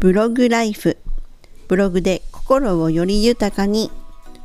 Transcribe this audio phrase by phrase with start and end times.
[0.00, 0.96] ブログライフ。
[1.66, 3.90] ブログで心をより豊かに。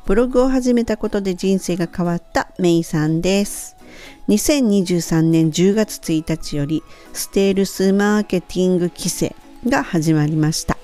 [0.08, 3.76] ブログを始めたことで人生が変わったメイさんです。
[4.30, 6.82] 2023年10月1日より
[7.14, 9.36] ステールスマーケティング規制
[9.68, 10.76] が始まりました。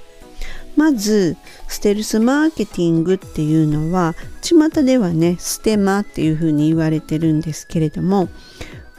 [0.75, 1.35] まず
[1.67, 4.13] ステルスマーケティングっていうのは
[4.43, 8.29] 巷ではねステマっていうふうに言われてるんですけれども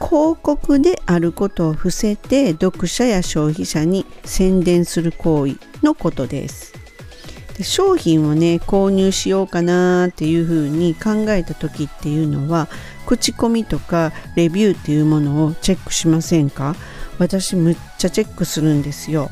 [0.01, 6.73] 広告であることを伏せて読者や消費者に宣伝する行為のことです。
[7.57, 12.67] で商品をね購入しようかなっていうふうに考えた時っていうのは
[13.05, 16.75] 口コミとかレビューっていうものをチェックしませんか？
[17.19, 19.29] 私むっちゃチェックするんですよ。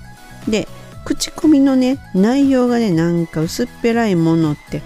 [0.48, 0.68] で
[1.06, 4.82] 口コミのね内容がねなんか薄っぺらいものって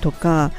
[0.00, 0.52] とか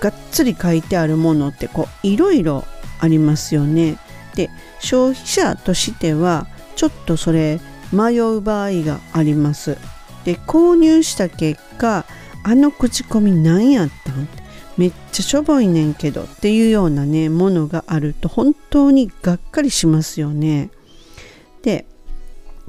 [0.00, 2.64] がっつり書いてあるものってこういろいろ
[2.98, 3.96] ありますよね。
[4.34, 7.60] で消費者としてはちょっとそれ
[7.92, 9.76] 迷う場合があります。
[10.24, 12.04] で購入した結果
[12.42, 14.28] あの口コミ何やったん？
[14.76, 20.70] めっちゃしょぼいねんけどっていうようなねものがあると本当にがっかりしますよね。
[21.62, 21.84] で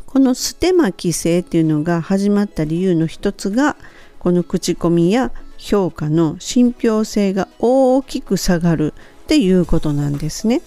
[0.05, 3.77] このステマ規制っていうのが始まった理由の一つが
[4.19, 10.61] この口コミや評価の信憑性が大きく下がるっていうことなんですね。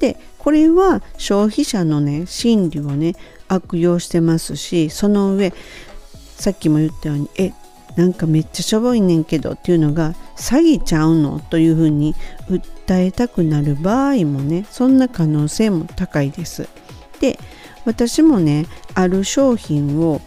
[0.00, 3.14] でこれは消費者のね心理をね
[3.48, 5.52] 悪用してますしその上
[6.36, 7.52] さっきも言ったようにえ
[7.96, 11.40] なんかめっちゃしょぼいねんけどっていうのが詐欺ちゃうの？
[11.40, 12.14] というふうに
[12.50, 16.68] 訴えたくなる場合もねそんな可能性も高いです。
[17.20, 17.38] で
[17.86, 20.20] 私もねある商品を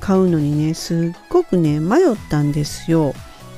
[0.00, 3.14] 買うのにねすっごくね迷ったんですよ。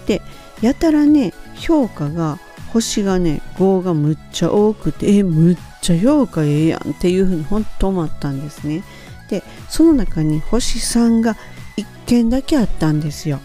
[0.06, 0.20] で
[0.60, 2.38] やたらね評価が
[2.75, 8.83] 星がね5がむっちゃ多くてえむっちゃ評価ええやんっていうふうにほんと思ったんですね。
[9.31, 11.36] でその中に星3が
[11.77, 13.39] 1件だけあったんですよ。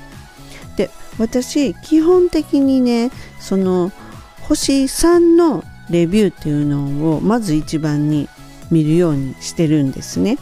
[0.78, 3.92] で私基本的にねその
[4.42, 8.28] 星3のレビューっていうのをまず一番に
[8.72, 10.40] 見るようにしてるんですね。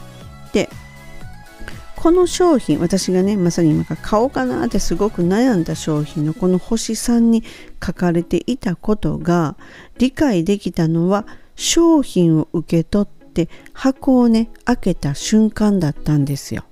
[2.00, 7.42] この商品私がねまさに今から買おうかなってすごく悩んだ商品のこの星さんに
[7.84, 9.56] 書かれていたことが
[9.98, 11.26] 理解できたのは
[11.56, 16.62] 商品を受け取って箱をね開けた瞬間だったんですよ。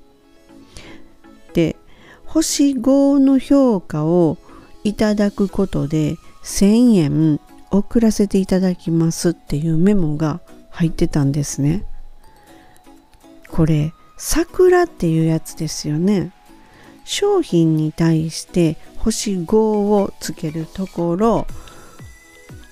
[1.55, 1.75] で
[2.25, 4.39] 星5の評価を
[4.85, 6.15] いただくことで
[6.45, 7.41] 1000円
[7.73, 11.85] 送らせていただきますっていうメモが入ってたんですね。
[13.49, 16.33] これ桜っていうやつですよね。
[17.05, 21.47] 商品に対して星5をつけるところ、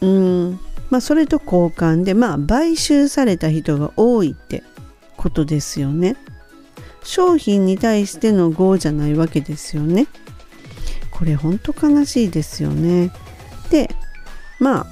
[0.00, 0.58] うん、
[0.90, 4.62] まあそれと交換で、まあ買収された人が多いって
[5.16, 6.16] ことですよね。
[7.04, 10.06] 商品に対しての5じゃないわけですよね。
[11.10, 13.12] これほんと悲しいですよね。
[13.70, 13.88] で、
[14.58, 14.86] まあ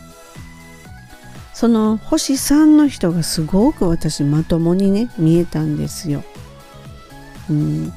[1.54, 6.22] その星3の人がすごく私まともにね見えたんですよ。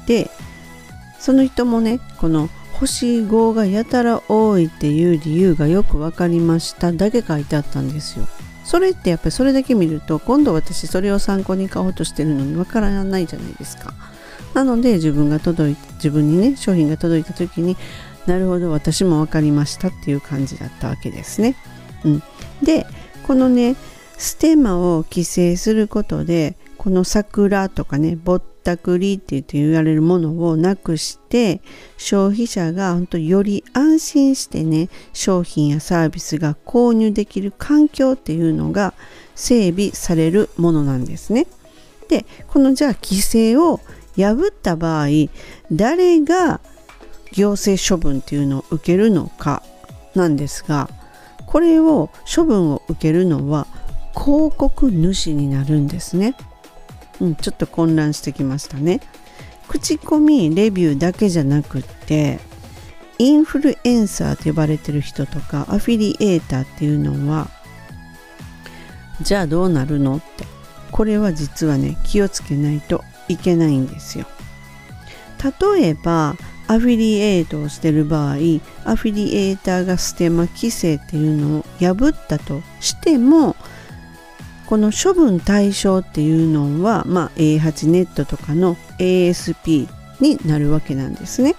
[0.06, 0.30] で
[1.18, 8.26] その人もねこの星5がやたら多いっていう理由がよく分かりましただけ書いてあったんですよ。
[8.64, 13.94] それってやっぱりそれだけ見ると今度私それを参考に買おうとしてるのに分からないじゃないですか。
[14.54, 17.76] なので自分が届いて自分にね商品が届いた時に
[18.26, 21.56] なるほど私も分かりましたっていう感じだったわけですね。
[22.04, 22.22] うん、
[22.62, 22.86] で
[23.26, 23.76] このね
[24.18, 31.60] ステマを規制することでこの桜とかねぼったくりって言われるものをなくして
[31.96, 38.94] 消費者が本当より安心してね商品やサービスが購入できる環境っていうのが
[39.36, 41.46] 整備されるものなんですね。
[42.08, 43.80] でこのじゃあ規制を
[44.16, 45.06] 破った場合
[45.70, 46.60] 誰が
[47.32, 49.62] 行政処分っていうのを受けるのか
[50.14, 50.88] なんですが
[51.46, 53.66] これを処分を受けるのは
[54.14, 56.34] 広告主になるんですね。
[57.20, 59.00] うん、ちょっと混乱してきましたね。
[59.68, 62.38] 口コミレビューだけじゃなくって
[63.18, 67.48] インフルエンサーと呼ばれてる人とかアフィリエーターっていうのは
[69.22, 70.44] じゃあどうなるのって
[70.92, 74.26] これは実はね気をつけないといけないんですよ。
[75.74, 76.36] 例えば
[76.68, 78.34] アフィリエイトをしてる場合
[78.84, 83.56] アフィリエーターがステマ規制っていうのを破ったとしても
[84.66, 89.88] この処分対象っていうのは、まあ、A8 ネットとかの ASP
[90.20, 91.54] になるわけなんですね。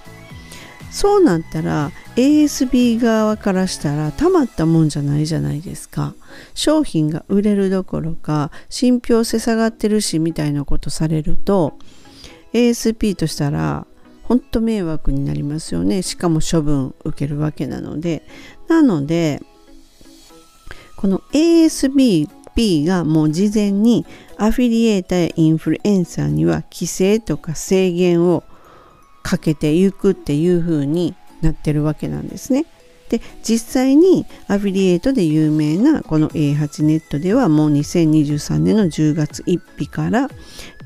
[0.92, 6.16] そうなったら ASB 側からしたらたまったもんじゃないじゃないですか。
[6.54, 11.78] 商品が売れるどころか信憑性下がってるしみたいなことされると
[12.54, 13.86] ASP としたら
[14.24, 18.24] 本当迷惑になりますよねしかも処分受けるわけなので
[18.68, 19.42] なので
[20.96, 22.28] この ASB
[22.58, 24.04] P がもう事前に
[24.36, 28.44] アフィリエーターやインフルエンサーには規制とか制限を
[29.22, 32.66] かけていくっていう風になってるわけなんですね。
[33.10, 40.28] で実際にアフィリエイトで有名なこの A8 ネットではもう2023年の10月1日から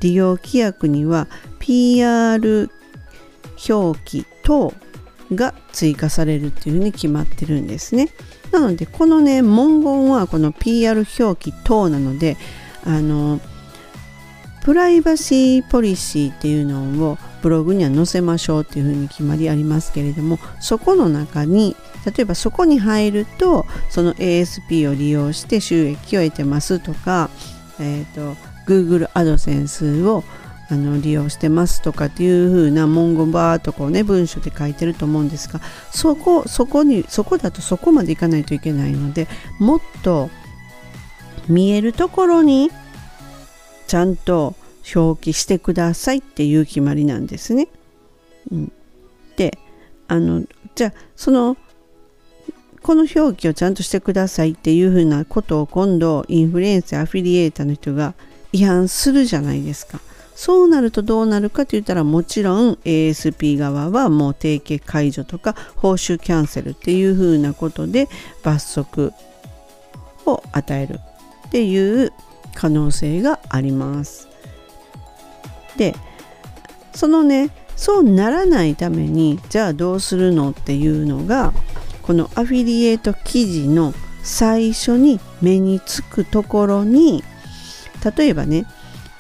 [0.01, 1.27] 利用規約には
[1.59, 2.69] PR
[3.69, 4.73] 表記等
[5.33, 8.09] が追加されるっていうふうに決まってるんですね。
[8.51, 12.37] なのでこのね文言はこの PR 表記等なので
[12.85, 13.39] あの
[14.63, 21.75] プライバシーポリシーっていうのをブログには載せましょうっていうふうに決まりありますけれどもそこの中に
[22.05, 27.29] 例えばそこに入るとその ASP を利用して収益を得てますとか、
[27.79, 28.35] えーと、
[28.67, 30.23] Google アドセンスを
[30.71, 35.59] あの利用してますとかっていう風な文言バーとこうね文章で書いてると思うんですが
[35.91, 39.27] そこそこにそこだとそこまでいかないといけないので
[39.59, 40.29] もっと
[41.49, 42.71] 見えるところに
[43.87, 44.55] ちゃんと
[44.95, 47.67] 表記してくださいっていう決まりなんですね。
[48.49, 48.71] うん、
[49.35, 49.57] で
[50.07, 50.45] あの
[50.75, 51.57] じゃあその
[52.81, 58.13] この表記をちゃんとしてくださいっていうふうなことを今度インフルエンサーアフィリエーターの人が
[58.53, 59.99] 違反するじゃないですか。
[60.35, 68.07] そうなるとどうなるかと言ったらもちろん ASP 側はもう提携解除とか報酬キャンセルっていうふうなことで
[68.43, 69.13] 罰則
[70.25, 70.99] を与える
[71.47, 72.11] っていう
[72.55, 74.27] 可能性があります。
[75.77, 75.95] で
[76.93, 81.53] そのねそうならないためにじゃあどうするのっていうのが
[82.01, 83.93] このアフィリエイト記事の
[84.23, 87.23] 最初に目につくところに
[88.17, 88.65] 例えばね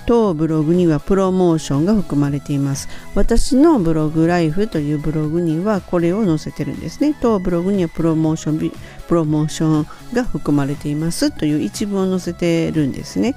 [0.05, 2.89] 当ブログにはプロモーションが含まれています。
[3.15, 7.15] 私のブログライフというブログにはこれを載せてるんですね。
[7.21, 8.71] 当ブログにはプロモーション
[9.07, 11.31] プロモーションが含まれています。
[11.31, 13.35] という一文を載せてるんですね。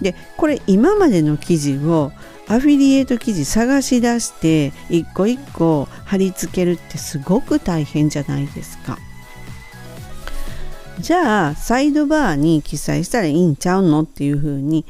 [0.00, 2.12] でこれ今までの記事を
[2.48, 8.98] アフィリエイト記事探し出して一個一個貼り付けるってすごく大変じゃないですか。
[11.00, 14.02] じゃあサイドバーに記載したらいいんちゃうの？
[14.02, 14.84] っていうふうに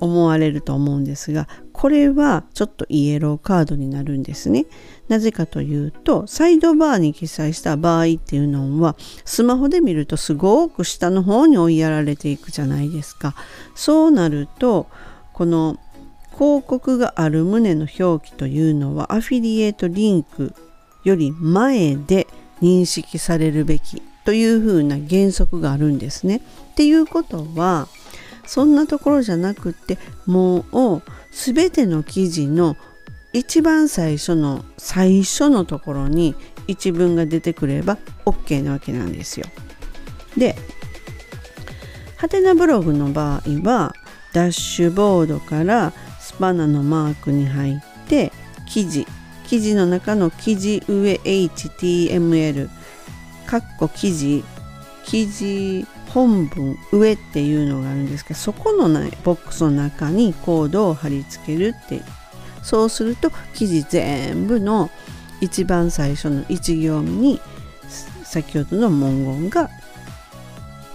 [0.00, 4.66] 思われると思うんですがこれはちょっとイエローカードになるんですね。
[5.08, 13.34] なぜかというとサイドバーに記載した場合っていうのはスマホで見るとすごく下の方に追いやられていくじゃないですか。
[13.74, 14.86] そうなると
[15.32, 15.78] この
[16.36, 20.54] 広告がある旨の表記というのはアフィリエイトリンク
[21.04, 22.26] より前で
[22.60, 26.36] 認識されるべきというふうな原則があるんですね。
[26.36, 27.88] っていうことは
[28.46, 32.76] そんなところじゃなくってもう全ての記事の
[33.32, 36.34] 一番最初の最初のところに
[36.66, 39.46] 一文が出てくれば OK なわけなんですよ。
[40.36, 40.56] で
[42.16, 43.92] ハテナブログの場合は
[44.32, 45.92] ダッシュボードから
[46.40, 48.32] バナのマークに入って
[48.68, 49.06] 記事
[49.46, 52.68] 記事の中の記事上 HTML
[53.46, 54.42] カッコ記事
[55.04, 62.00] 記事本文上っていうのがあるんですけどそこの、ね、ボックスの中にコードを貼り付けるって
[62.62, 64.90] そうすると記事全部の
[65.40, 67.40] 一番最初の1行目に
[68.22, 69.68] 先ほどの文言が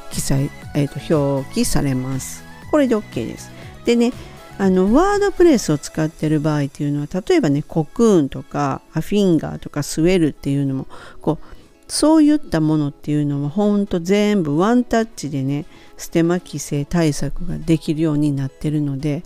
[0.10, 2.44] 記載、えーと表記されます。
[2.72, 3.52] これで OK です。
[3.86, 4.14] でね
[4.58, 10.88] あのワードプレスを使ってる場合っていうのは例えばねコクーンとかアフィンガーとかスウェルっていうのも
[11.22, 11.59] こう
[11.89, 15.65] そういったものっていうのはほんと全部ワンタッチでね
[15.98, 19.24] ステマ規制対策ができるようになってるので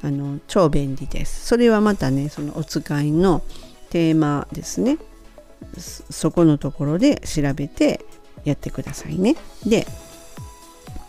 [0.00, 1.44] あの超便利です。
[1.44, 3.42] それはまたねそのお使いの
[3.90, 4.98] テーマですね
[5.76, 8.04] そこのところで調べて
[8.44, 9.34] やってくださいね。
[9.66, 9.86] で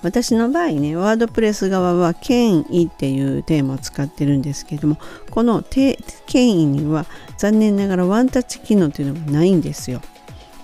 [0.02, 4.98] 私の場合ねワードプレス側は権威っていうテーマを使ってるんですけども
[5.30, 5.96] この権
[6.34, 7.06] 威には
[7.38, 10.02] 残念ながらワンタッチ機能っていうのがないんですよ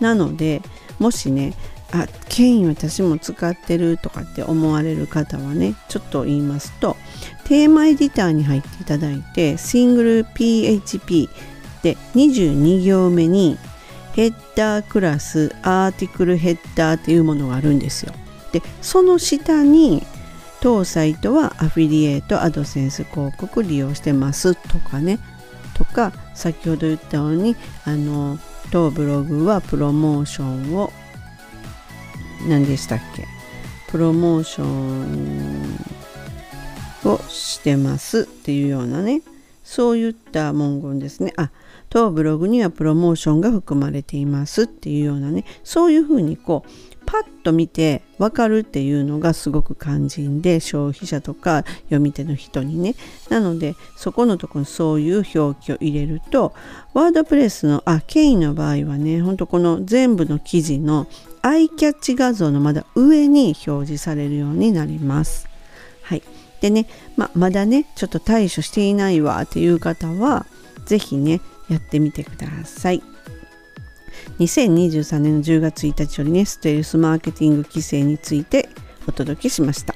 [0.02, 0.62] なので
[1.00, 1.54] もしね
[1.94, 6.98] あ権威私も使ってるとかって思われる方はねちょっと言いますと
[7.46, 11.30] テーマエディターに入っていただいてシングル PHP
[11.84, 13.58] で22行目に
[14.14, 18.14] ヘッダークラスアーティクルヘッダーっていうものがあるんですよ。
[18.52, 20.06] でその下に
[20.62, 25.20] 当サイトはアフィリエイトアドセンス広告利用してますとかね
[25.74, 27.56] とか先ほど言ったように
[27.86, 28.38] あの
[28.72, 30.92] 当ブログはプロモーションを
[32.48, 33.28] 何でしたっけ？
[33.90, 35.76] プロモーション
[37.04, 39.22] をしてますっていうようなね。
[39.64, 41.34] そういった文言ですね。
[41.38, 41.52] あ
[41.90, 46.70] 当ブログにはプロモーションが含まれていますっていうようなねそういうふうにこう
[47.06, 52.96] パッと見て分かるっていうのがすごく肝心で消費者とか読み手の人にね。
[53.30, 56.54] なのでそこのとこにそういう表記を入れると
[56.94, 61.08] ワードプレスのあケインの場合はねほんとこの全部の記事の
[61.42, 65.50] アイキャッチ画像のまだ上に表示されるようになります。
[66.04, 66.24] はい、
[66.62, 66.88] でね、
[67.18, 70.46] ままだねちょっと対処していないわっていう方は
[70.86, 73.04] 是非ねやってみてください。
[74.40, 78.70] 2023年の10月1日よりねステルスマーケティング規制について
[79.08, 79.96] お届けしました。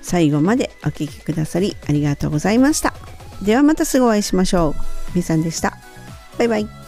[0.00, 2.94] 最後までお聴きくださりありがとうございました。
[3.42, 4.74] ではまたすぐお会いしましょ
[5.14, 5.16] う。
[5.16, 5.78] みさんでした。
[6.38, 6.81] バイバイ。